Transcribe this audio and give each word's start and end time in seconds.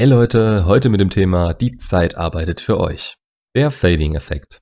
Hey 0.00 0.08
Leute, 0.08 0.64
heute 0.64 0.88
mit 0.88 0.98
dem 0.98 1.10
Thema 1.10 1.52
Die 1.52 1.76
Zeit 1.76 2.16
arbeitet 2.16 2.62
für 2.62 2.80
euch. 2.80 3.16
Der 3.54 3.70
Fading-Effekt. 3.70 4.58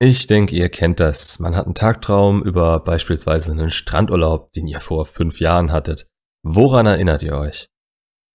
Ich 0.00 0.26
denke, 0.26 0.56
ihr 0.56 0.70
kennt 0.70 0.98
das. 0.98 1.38
Man 1.38 1.54
hat 1.54 1.66
einen 1.66 1.76
Tagtraum 1.76 2.42
über 2.42 2.80
beispielsweise 2.80 3.52
einen 3.52 3.70
Strandurlaub, 3.70 4.50
den 4.54 4.66
ihr 4.66 4.80
vor 4.80 5.06
fünf 5.06 5.38
Jahren 5.38 5.70
hattet. 5.70 6.08
Woran 6.44 6.86
erinnert 6.86 7.22
ihr 7.22 7.36
euch? 7.36 7.68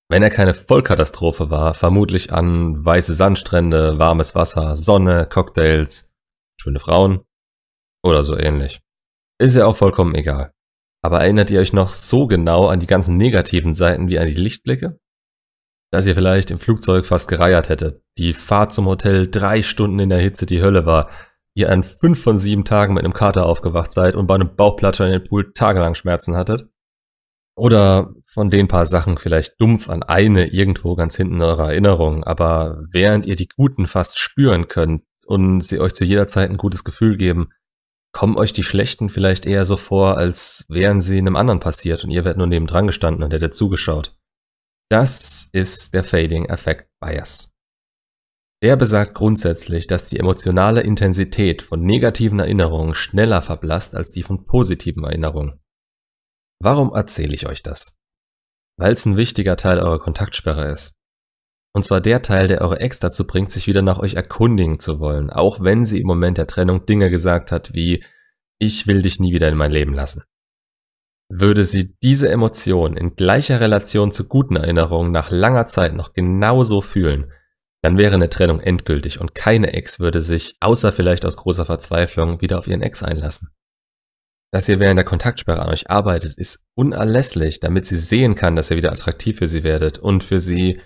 Wenn 0.10 0.24
er 0.24 0.30
keine 0.30 0.54
Vollkatastrophe 0.54 1.50
war, 1.50 1.74
vermutlich 1.74 2.32
an 2.32 2.86
weiße 2.86 3.14
Sandstrände, 3.14 4.00
warmes 4.00 4.34
Wasser, 4.34 4.78
Sonne, 4.78 5.28
Cocktails, 5.30 6.10
schöne 6.62 6.80
Frauen 6.80 7.26
oder 8.06 8.24
so 8.24 8.38
ähnlich. 8.38 8.80
Ist 9.38 9.58
ja 9.58 9.66
auch 9.66 9.76
vollkommen 9.76 10.16
egal. 10.16 10.54
Aber 11.04 11.20
erinnert 11.20 11.52
ihr 11.52 11.60
euch 11.60 11.74
noch 11.74 11.94
so 11.94 12.26
genau 12.26 12.68
an 12.68 12.80
die 12.80 12.88
ganzen 12.88 13.18
negativen 13.18 13.74
Seiten 13.74 14.08
wie 14.08 14.18
an 14.18 14.28
die 14.28 14.34
Lichtblicke? 14.34 14.98
Dass 15.92 16.06
ihr 16.06 16.16
vielleicht 16.16 16.52
im 16.52 16.58
Flugzeug 16.58 17.06
fast 17.06 17.30
gereiert 17.30 17.70
hättet, 17.70 18.02
die 18.18 18.34
Fahrt 18.34 18.74
zum 18.74 18.88
Hotel 18.88 19.30
drei 19.30 19.62
Stunden 19.62 20.00
in 20.00 20.10
der 20.10 20.20
Hitze 20.20 20.46
die 20.46 20.62
Hölle 20.62 20.86
war, 20.86 21.10
ihr 21.54 21.72
an 21.72 21.84
fünf 21.84 22.22
von 22.22 22.38
sieben 22.38 22.66
Tagen 22.66 22.94
mit 22.94 23.04
einem 23.04 23.14
Kater 23.14 23.46
aufgewacht 23.46 23.94
seid 23.94 24.16
und 24.16 24.28
bei 24.28 24.36
einem 24.36 24.56
Bauchplatscher 24.56 25.06
in 25.06 25.14
den 25.14 25.24
Pool 25.24 25.54
tagelang 25.54 25.96
Schmerzen 25.96 26.36
hattet? 26.36 26.68
Oder 27.56 28.14
von 28.26 28.50
den 28.50 28.68
paar 28.68 28.86
Sachen 28.86 29.18
vielleicht 29.18 29.60
dumpf 29.60 29.90
an 29.90 30.04
eine 30.04 30.48
irgendwo 30.54 30.96
ganz 30.96 31.18
hinten 31.18 31.36
in 31.36 31.42
eurer 31.42 31.72
Erinnerung, 31.72 32.24
aber 32.24 32.84
während 32.92 33.26
ihr 33.26 33.36
die 33.36 33.48
guten 33.48 33.88
fast 33.88 34.20
spüren 34.20 34.68
könnt 34.68 35.02
und 35.26 35.62
sie 35.62 35.80
euch 35.80 35.96
zu 35.96 36.06
jeder 36.06 36.28
Zeit 36.28 36.52
ein 36.52 36.58
gutes 36.58 36.84
Gefühl 36.84 37.18
geben, 37.18 37.50
kommen 38.12 38.38
euch 38.38 38.54
die 38.54 38.64
schlechten 38.64 39.10
vielleicht 39.10 39.48
eher 39.48 39.66
so 39.66 39.78
vor, 39.78 40.18
als 40.18 40.66
wären 40.70 41.02
sie 41.02 41.18
einem 41.18 41.36
anderen 41.36 41.60
passiert 41.60 42.04
und 42.04 42.12
ihr 42.12 42.24
werdet 42.24 42.38
nur 42.38 42.48
nebendran 42.48 42.86
gestanden 42.86 43.24
und 43.24 43.34
hättet 43.34 43.56
zugeschaut. 43.56 44.16
Das 44.90 45.50
ist 45.52 45.94
der 45.94 46.04
Fading 46.04 46.46
Effect 46.46 46.90
Bias. 47.02 47.52
Er 48.62 48.78
besagt 48.78 49.14
grundsätzlich, 49.14 49.86
dass 49.86 50.10
die 50.10 50.18
emotionale 50.18 50.82
Intensität 50.82 51.62
von 51.62 51.82
negativen 51.82 52.40
Erinnerungen 52.40 52.96
schneller 52.96 53.42
verblasst 53.42 53.96
als 53.96 54.12
die 54.12 54.24
von 54.24 54.46
positiven 54.46 55.04
Erinnerungen. 55.04 55.60
Warum 56.60 56.94
erzähle 56.94 57.36
ich 57.36 57.48
euch 57.48 57.62
das? 57.62 57.98
Weil 58.80 58.94
es 58.94 59.06
ein 59.06 59.18
wichtiger 59.18 59.58
Teil 59.58 59.80
eurer 59.80 60.00
Kontaktsperre 60.00 60.72
ist. 60.72 60.94
Und 61.76 61.84
zwar 61.84 62.02
der 62.02 62.22
Teil, 62.22 62.48
der 62.48 62.62
eure 62.62 62.80
Ex 62.80 62.98
dazu 62.98 63.28
bringt, 63.28 63.52
sich 63.52 63.68
wieder 63.68 63.84
nach 63.84 64.00
euch 64.00 64.16
erkundigen 64.16 64.80
zu 64.80 65.00
wollen, 65.00 65.30
auch 65.30 65.62
wenn 65.62 65.86
sie 65.86 66.00
im 66.00 66.08
Moment 66.08 66.38
der 66.38 66.48
Trennung 66.48 66.86
Dinge 66.86 67.12
gesagt 67.12 67.52
hat 67.52 67.76
wie 67.76 68.04
ich 68.58 68.88
will 68.88 69.04
dich 69.04 69.20
nie 69.20 69.34
wieder 69.34 69.50
in 69.50 69.58
mein 69.58 69.72
Leben 69.72 69.94
lassen. 69.94 70.24
Würde 71.30 71.64
sie 71.64 71.96
diese 72.02 72.30
Emotion 72.30 72.96
in 72.96 73.16
gleicher 73.16 73.60
Relation 73.60 74.12
zu 74.12 74.28
guten 74.28 74.56
Erinnerungen 74.56 75.12
nach 75.12 75.30
langer 75.30 75.68
Zeit 75.68 75.94
noch 75.94 76.14
genauso 76.14 76.82
fühlen, 76.82 77.32
dann 77.82 77.98
wäre 77.98 78.16
eine 78.16 78.30
Trennung 78.30 78.60
endgültig 78.60 79.20
und 79.20 79.36
keine 79.36 79.74
Ex 79.74 80.00
würde 80.00 80.22
sich, 80.22 80.58
außer 80.60 80.92
vielleicht 80.92 81.26
aus 81.26 81.38
großer 81.38 81.66
Verzweiflung, 81.66 82.42
wieder 82.42 82.58
auf 82.58 82.68
ihren 82.68 82.82
Ex 82.82 83.04
einlassen. 83.04 83.50
Dass 84.52 84.70
ihr 84.70 84.80
während 84.80 84.98
der 84.98 85.06
Kontaktsperre 85.06 85.62
an 85.62 85.70
euch 85.70 85.90
arbeitet, 85.90 86.36
ist 86.36 86.66
unerlässlich, 86.76 87.60
damit 87.60 87.86
sie 87.86 87.98
sehen 87.98 88.36
kann, 88.36 88.56
dass 88.56 88.72
ihr 88.72 88.78
wieder 88.78 88.92
attraktiv 88.92 89.38
für 89.38 89.48
sie 89.48 89.64
werdet 89.64 90.00
und 90.00 90.24
für 90.24 90.40
sie, 90.40 90.80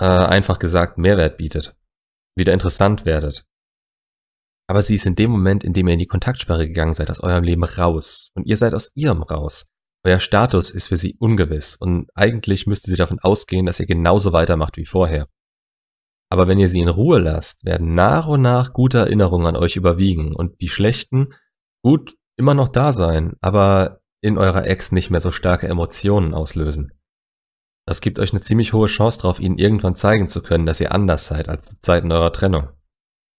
äh, 0.00 0.04
einfach 0.04 0.58
gesagt, 0.58 0.96
Mehrwert 0.96 1.36
bietet. 1.36 1.76
Wieder 2.36 2.52
interessant 2.52 3.04
werdet. 3.04 3.44
Aber 4.68 4.82
sie 4.82 4.94
ist 4.94 5.06
in 5.06 5.16
dem 5.16 5.32
Moment, 5.32 5.64
in 5.64 5.72
dem 5.72 5.88
ihr 5.88 5.94
in 5.94 5.98
die 5.98 6.06
Kontaktsperre 6.06 6.68
gegangen 6.68 6.92
seid, 6.92 7.10
aus 7.10 7.20
eurem 7.20 7.42
Leben 7.42 7.64
raus. 7.64 8.30
Und 8.34 8.46
ihr 8.46 8.56
seid 8.56 8.72
aus 8.72 8.92
ihrem 8.94 9.22
raus. 9.22 9.69
Euer 10.02 10.20
Status 10.20 10.70
ist 10.70 10.88
für 10.88 10.96
sie 10.96 11.16
ungewiss 11.18 11.76
und 11.76 12.08
eigentlich 12.14 12.66
müsste 12.66 12.90
sie 12.90 12.96
davon 12.96 13.18
ausgehen, 13.20 13.66
dass 13.66 13.80
ihr 13.80 13.86
genauso 13.86 14.32
weitermacht 14.32 14.76
wie 14.76 14.86
vorher. 14.86 15.28
Aber 16.30 16.48
wenn 16.48 16.58
ihr 16.58 16.68
sie 16.68 16.80
in 16.80 16.88
Ruhe 16.88 17.18
lasst, 17.18 17.64
werden 17.64 17.94
nach 17.94 18.26
und 18.26 18.40
nach 18.40 18.72
gute 18.72 18.98
Erinnerungen 18.98 19.46
an 19.46 19.56
euch 19.56 19.76
überwiegen 19.76 20.34
und 20.34 20.60
die 20.60 20.68
schlechten, 20.68 21.34
gut, 21.82 22.14
immer 22.36 22.54
noch 22.54 22.68
da 22.68 22.92
sein, 22.92 23.34
aber 23.40 24.00
in 24.22 24.38
eurer 24.38 24.66
Ex 24.66 24.92
nicht 24.92 25.10
mehr 25.10 25.20
so 25.20 25.32
starke 25.32 25.66
Emotionen 25.68 26.34
auslösen. 26.34 26.92
Das 27.86 28.00
gibt 28.00 28.18
euch 28.18 28.32
eine 28.32 28.40
ziemlich 28.40 28.72
hohe 28.72 28.86
Chance 28.86 29.22
darauf, 29.22 29.40
ihnen 29.40 29.58
irgendwann 29.58 29.94
zeigen 29.94 30.28
zu 30.28 30.42
können, 30.42 30.66
dass 30.66 30.80
ihr 30.80 30.92
anders 30.92 31.26
seid 31.26 31.48
als 31.48 31.70
zu 31.70 31.80
Zeiten 31.80 32.12
eurer 32.12 32.32
Trennung. 32.32 32.68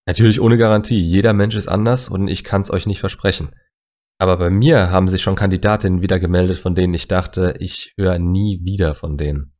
Natürlich 0.06 0.40
ohne 0.40 0.58
Garantie, 0.58 1.00
jeder 1.00 1.32
Mensch 1.32 1.54
ist 1.54 1.68
anders 1.68 2.08
und 2.08 2.28
ich 2.28 2.44
kann 2.44 2.60
es 2.60 2.70
euch 2.70 2.86
nicht 2.86 3.00
versprechen. 3.00 3.54
Aber 4.22 4.36
bei 4.36 4.50
mir 4.50 4.92
haben 4.92 5.08
sich 5.08 5.20
schon 5.20 5.34
Kandidatinnen 5.34 6.00
wieder 6.00 6.20
gemeldet, 6.20 6.58
von 6.58 6.76
denen 6.76 6.94
ich 6.94 7.08
dachte, 7.08 7.56
ich 7.58 7.92
höre 7.96 8.20
nie 8.20 8.60
wieder 8.62 8.94
von 8.94 9.16
denen. 9.16 9.52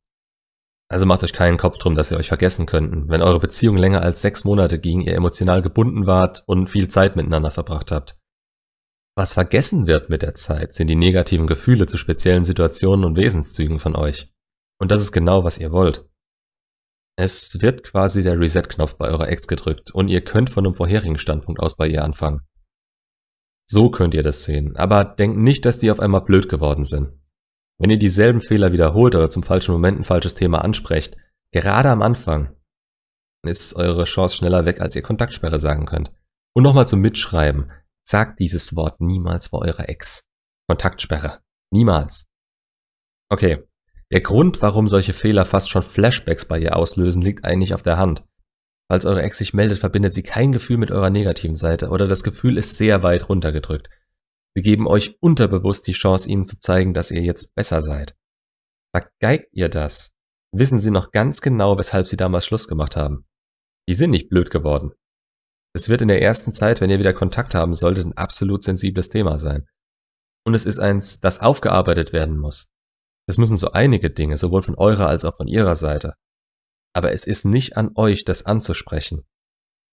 Also 0.89 1.05
macht 1.05 1.25
euch 1.25 1.33
keinen 1.33 1.59
Kopf 1.59 1.79
drum, 1.79 1.97
dass 1.97 2.13
ihr 2.13 2.17
euch 2.17 2.29
vergessen 2.29 2.67
könnten, 2.67 3.09
wenn 3.09 3.23
eure 3.23 3.41
Beziehung 3.41 3.77
länger 3.77 4.03
als 4.03 4.23
sechs 4.23 4.45
Monate 4.45 4.79
ging, 4.79 5.01
ihr 5.01 5.17
emotional 5.17 5.63
gebunden 5.63 6.07
wart 6.07 6.45
und 6.47 6.69
viel 6.69 6.87
Zeit 6.87 7.17
miteinander 7.17 7.51
verbracht 7.51 7.91
habt. 7.91 8.17
Was 9.17 9.35
vergessen 9.35 9.89
wird 9.89 10.11
mit 10.11 10.23
der 10.23 10.37
Zeit, 10.37 10.75
sind 10.75 10.87
die 10.87 10.95
negativen 10.95 11.49
Gefühle 11.49 11.89
zu 11.89 11.99
speziellen 11.99 12.45
Situationen 12.45 13.05
und 13.05 13.17
Wesenszügen 13.17 13.81
von 13.81 13.97
euch. 13.97 14.33
Und 14.79 14.93
das 14.93 15.01
ist 15.01 15.11
genau, 15.11 15.43
was 15.43 15.59
ihr 15.59 15.73
wollt. 15.73 16.09
Es 17.19 17.61
wird 17.61 17.83
quasi 17.83 18.23
der 18.23 18.39
Reset-Knopf 18.39 18.95
bei 18.95 19.09
eurer 19.09 19.29
Ex 19.29 19.49
gedrückt 19.49 19.91
und 19.91 20.07
ihr 20.07 20.23
könnt 20.23 20.51
von 20.51 20.65
einem 20.65 20.73
vorherigen 20.73 21.19
Standpunkt 21.19 21.61
aus 21.61 21.77
bei 21.77 21.89
ihr 21.89 22.05
anfangen. 22.05 22.47
So 23.69 23.91
könnt 23.91 24.15
ihr 24.15 24.23
das 24.23 24.45
sehen, 24.45 24.77
aber 24.77 25.05
denkt 25.05 25.39
nicht, 25.39 25.65
dass 25.65 25.79
die 25.79 25.91
auf 25.91 26.01
einmal 26.01 26.23
blöd 26.23 26.49
geworden 26.49 26.85
sind. 26.85 27.13
Wenn 27.79 27.91
ihr 27.91 27.99
dieselben 27.99 28.41
Fehler 28.41 28.73
wiederholt 28.73 29.15
oder 29.15 29.31
zum 29.31 29.43
falschen 29.43 29.73
Moment 29.73 30.01
ein 30.01 30.05
falsches 30.05 30.35
Thema 30.35 30.63
ansprecht, 30.63 31.17
gerade 31.51 31.91
am 31.91 32.03
Anfang, 32.03 32.55
ist 33.45 33.75
eure 33.75 34.05
Chance 34.05 34.37
schneller 34.37 34.67
weg, 34.67 34.81
als 34.81 34.95
ihr 34.95 35.03
Kontaktsperre 35.03 35.59
sagen 35.59 35.87
könnt. 35.87 36.13
Und 36.55 36.63
nochmal 36.63 36.87
zum 36.87 37.01
Mitschreiben, 37.01 37.73
sagt 38.05 38.41
dieses 38.41 38.77
Wort 38.77 39.01
niemals 39.01 39.49
vor 39.49 39.63
eurer 39.63 39.89
Ex. 39.89 40.29
Kontaktsperre. 40.69 41.41
Niemals. 41.73 42.27
Okay. 43.31 43.65
Der 44.13 44.21
Grund, 44.21 44.61
warum 44.61 44.89
solche 44.89 45.15
Fehler 45.15 45.47
fast 45.47 45.71
schon 45.71 45.83
Flashbacks 45.83 46.47
bei 46.47 46.59
ihr 46.59 46.77
auslösen, 46.77 47.23
liegt 47.23 47.45
eigentlich 47.45 47.73
auf 47.73 47.83
der 47.83 47.97
Hand. 47.97 48.25
Falls 48.93 49.07
eure 49.07 49.23
Ex 49.23 49.39
sich 49.39 49.55
meldet, 49.55 49.79
verbindet 49.79 50.13
sie 50.13 50.23
kein 50.23 50.53
Gefühl 50.53 50.77
mit 50.77 50.91
eurer 50.91 51.09
negativen 51.09 51.57
Seite 51.57 51.89
oder 51.89 52.07
das 52.07 52.23
Gefühl 52.23 52.59
ist 52.59 52.77
sehr 52.77 53.03
weit 53.03 53.31
runtergedrückt. 53.31 53.89
Sie 54.55 54.61
geben 54.61 54.87
euch 54.87 55.17
unterbewusst 55.23 55.87
die 55.87 55.93
Chance, 55.93 56.29
ihnen 56.29 56.45
zu 56.45 56.61
zeigen, 56.61 56.93
dass 56.93 57.11
ihr 57.11 57.23
jetzt 57.23 57.55
besser 57.55 57.81
seid. 57.81 58.15
Vergeigt 58.95 59.49
ihr 59.53 59.71
das, 59.71 60.13
wissen 60.55 60.79
sie 60.79 60.91
noch 60.91 61.11
ganz 61.11 61.41
genau, 61.41 61.79
weshalb 61.79 62.07
sie 62.07 62.19
damals 62.19 62.45
Schluss 62.45 62.69
gemacht 62.69 62.95
haben. 62.95 63.25
Die 63.89 63.95
sind 63.95 64.11
nicht 64.11 64.29
blöd 64.29 64.51
geworden. 64.51 64.93
Es 65.75 65.89
wird 65.89 66.03
in 66.03 66.09
der 66.09 66.21
ersten 66.21 66.53
Zeit, 66.53 66.83
wenn 66.83 66.91
ihr 66.91 66.99
wieder 66.99 67.15
Kontakt 67.15 67.55
haben 67.55 67.73
solltet, 67.73 68.05
ein 68.05 68.19
absolut 68.19 68.63
sensibles 68.63 69.09
Thema 69.09 69.39
sein. 69.39 69.67
Und 70.45 70.53
es 70.53 70.67
ist 70.67 70.81
eins, 70.81 71.19
das 71.19 71.41
aufgearbeitet 71.41 72.13
werden 72.13 72.37
muss. 72.37 72.67
Es 73.27 73.39
müssen 73.39 73.57
so 73.57 73.71
einige 73.73 74.11
Dinge, 74.11 74.37
sowohl 74.37 74.63
von 74.63 74.75
eurer 74.75 75.07
als 75.07 75.25
auch 75.25 75.39
von 75.39 75.49
ihrer 75.49 75.77
Seite. 75.77 76.13
Aber 76.95 77.13
es 77.13 77.27
ist 77.27 77.45
nicht 77.45 77.77
an 77.77 77.93
euch, 77.95 78.25
das 78.25 78.45
anzusprechen. 78.45 79.23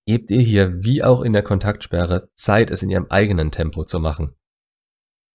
Gebt 0.05 0.31
ihr 0.31 0.41
hier, 0.41 0.83
wie 0.83 1.03
auch 1.03 1.21
in 1.21 1.33
der 1.33 1.43
Kontaktsperre, 1.43 2.29
Zeit, 2.35 2.71
es 2.71 2.83
in 2.83 2.89
ihrem 2.89 3.07
eigenen 3.09 3.51
Tempo 3.51 3.83
zu 3.83 3.99
machen. 3.99 4.35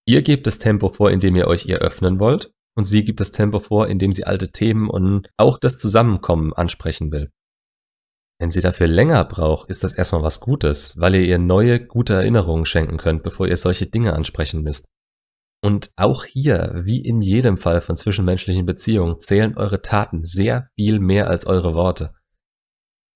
Ihr 0.06 0.22
gebt 0.22 0.46
das 0.46 0.58
Tempo 0.58 0.90
vor, 0.90 1.10
in 1.10 1.20
dem 1.20 1.36
ihr 1.36 1.46
euch 1.46 1.66
ihr 1.66 1.78
öffnen 1.78 2.18
wollt, 2.18 2.52
und 2.76 2.84
sie 2.84 3.04
gibt 3.04 3.20
das 3.20 3.30
Tempo 3.30 3.60
vor, 3.60 3.88
in 3.88 3.98
dem 3.98 4.12
sie 4.12 4.24
alte 4.24 4.50
Themen 4.50 4.90
und 4.90 5.28
auch 5.36 5.58
das 5.58 5.78
Zusammenkommen 5.78 6.52
ansprechen 6.52 7.12
will. 7.12 7.30
Wenn 8.40 8.50
sie 8.50 8.60
dafür 8.60 8.88
länger 8.88 9.24
braucht, 9.24 9.70
ist 9.70 9.84
das 9.84 9.94
erstmal 9.94 10.22
was 10.22 10.40
Gutes, 10.40 10.98
weil 10.98 11.14
ihr 11.14 11.24
ihr 11.24 11.38
neue, 11.38 11.86
gute 11.86 12.14
Erinnerungen 12.14 12.64
schenken 12.64 12.98
könnt, 12.98 13.22
bevor 13.22 13.46
ihr 13.46 13.56
solche 13.56 13.86
Dinge 13.86 14.12
ansprechen 14.12 14.62
müsst. 14.62 14.88
Und 15.64 15.92
auch 15.96 16.26
hier, 16.26 16.72
wie 16.84 17.00
in 17.00 17.22
jedem 17.22 17.56
Fall 17.56 17.80
von 17.80 17.96
zwischenmenschlichen 17.96 18.66
Beziehungen, 18.66 19.18
zählen 19.20 19.56
eure 19.56 19.80
Taten 19.80 20.26
sehr 20.26 20.68
viel 20.74 21.00
mehr 21.00 21.30
als 21.30 21.46
eure 21.46 21.72
Worte. 21.72 22.12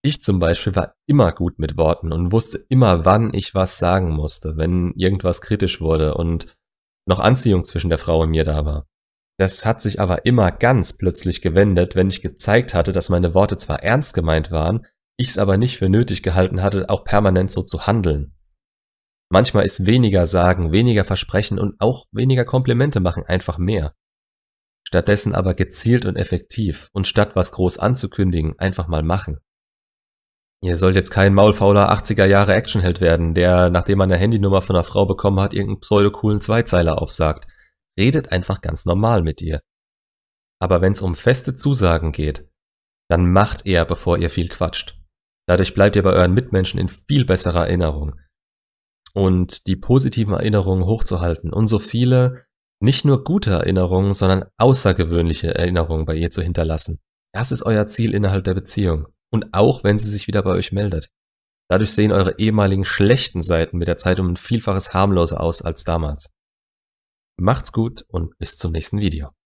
Ich 0.03 0.23
zum 0.23 0.39
Beispiel 0.39 0.75
war 0.75 0.95
immer 1.07 1.33
gut 1.33 1.59
mit 1.59 1.77
Worten 1.77 2.11
und 2.11 2.33
wusste 2.33 2.65
immer, 2.71 3.05
wann 3.05 3.35
ich 3.35 3.55
was 3.55 3.79
sagen 3.79 4.13
musste, 4.13 4.57
wenn 4.57 4.95
irgendwas 4.97 5.43
kritisch 5.43 5.83
wurde 5.83 6.15
und 6.15 6.57
noch 7.05 7.19
Anziehung 7.19 7.65
zwischen 7.65 7.91
der 7.91 7.99
Frau 7.99 8.23
und 8.23 8.31
mir 8.31 8.45
da 8.45 8.65
war. 8.65 8.87
Das 9.37 9.67
hat 9.67 9.83
sich 9.83 10.01
aber 10.01 10.25
immer 10.25 10.51
ganz 10.51 10.97
plötzlich 10.97 11.43
gewendet, 11.43 11.97
wenn 11.97 12.09
ich 12.09 12.23
gezeigt 12.23 12.73
hatte, 12.73 12.93
dass 12.93 13.11
meine 13.11 13.35
Worte 13.35 13.59
zwar 13.59 13.83
ernst 13.83 14.15
gemeint 14.15 14.51
waren, 14.51 14.87
ich 15.19 15.29
es 15.29 15.37
aber 15.37 15.59
nicht 15.59 15.77
für 15.77 15.91
nötig 15.91 16.23
gehalten 16.23 16.63
hatte, 16.63 16.89
auch 16.89 17.05
permanent 17.05 17.51
so 17.51 17.63
zu 17.63 17.87
handeln. 17.87 18.38
Manchmal 19.31 19.65
ist 19.65 19.85
weniger 19.85 20.27
sagen, 20.27 20.73
weniger 20.73 21.05
versprechen 21.05 21.59
und 21.59 21.81
auch 21.81 22.07
weniger 22.13 22.45
Komplimente 22.45 23.01
machen 23.01 23.25
einfach 23.25 23.59
mehr. 23.59 23.95
Stattdessen 24.87 25.35
aber 25.35 25.55
gezielt 25.55 26.07
und 26.07 26.17
effektiv 26.17 26.89
und 26.93 27.07
statt 27.07 27.37
was 27.37 27.53
groß 27.53 27.79
anzukündigen, 27.79 28.59
einfach 28.59 28.89
mal 28.89 29.03
machen. 29.03 29.39
Ihr 30.63 30.77
sollt 30.77 30.97
jetzt 30.97 31.11
kein 31.11 31.35
maulfauler 31.35 31.93
80er 31.93 32.25
Jahre 32.25 32.55
Actionheld 32.55 33.01
werden, 33.01 33.35
der, 33.35 33.71
nachdem 33.71 33.99
man 33.99 34.11
eine 34.11 34.21
Handynummer 34.21 34.63
von 34.63 34.75
einer 34.75 34.85
Frau 34.85 35.07
bekommen 35.07 35.41
hat, 35.41 35.55
irgendeinen 35.55 35.81
pseudocoolen 35.81 36.41
Zweizeiler 36.41 37.01
aufsagt. 37.01 37.47
Redet 37.99 38.33
einfach 38.33 38.61
ganz 38.61 38.85
normal 38.85 39.23
mit 39.23 39.41
ihr. 39.43 39.61
Aber 40.61 40.81
wenn's 40.81 41.03
um 41.03 41.15
feste 41.15 41.55
Zusagen 41.55 42.11
geht, 42.11 42.49
dann 43.09 43.31
macht 43.31 43.67
eher, 43.67 43.85
bevor 43.85 44.19
ihr 44.19 44.31
viel 44.31 44.49
quatscht. 44.49 44.99
Dadurch 45.47 45.75
bleibt 45.75 45.97
ihr 45.97 46.03
bei 46.03 46.13
euren 46.13 46.35
Mitmenschen 46.35 46.81
in 46.81 46.89
viel 46.89 47.25
besserer 47.25 47.67
Erinnerung. 47.67 48.19
Und 49.15 49.67
die 49.67 49.77
positiven 49.77 50.35
Erinnerungen 50.35 50.85
hochzuhalten 50.85 51.53
und 51.53 51.67
so 51.67 51.79
viele 51.79 52.45
nicht 52.81 53.05
nur 53.05 53.25
gute 53.25 53.51
Erinnerungen, 53.51 54.15
sondern 54.15 54.45
außergewöhnliche 54.57 55.55
Erinnerungen 55.55 56.05
bei 56.05 56.15
ihr 56.15 56.31
zu 56.31 56.43
hinterlassen. 56.43 57.01
Das 57.33 57.53
ist 57.53 57.65
euer 57.65 57.87
Ziel 57.87 58.15
innerhalb 58.15 58.45
der 58.45 58.55
Beziehung. 58.55 59.07
Und 59.31 59.53
auch 59.53 59.85
wenn 59.85 59.99
sie 59.99 60.11
sich 60.11 60.27
wieder 60.27 60.43
bei 60.43 60.51
euch 60.51 60.73
meldet. 60.73 61.09
Dadurch 61.71 61.93
sehen 61.93 62.13
eure 62.13 62.39
ehemaligen 62.39 62.85
schlechten 62.85 63.43
Seiten 63.43 63.77
mit 63.77 63.89
der 63.89 63.99
Zeit 63.99 64.21
um 64.21 64.29
ein 64.29 64.37
Vielfaches 64.37 64.95
harmloser 64.95 65.41
aus 65.41 65.61
als 65.61 65.85
damals. 65.85 66.31
Macht's 67.37 67.73
gut 67.73 68.05
und 68.09 68.37
bis 68.39 68.57
zum 68.57 68.73
nächsten 68.73 69.01
Video. 69.01 69.38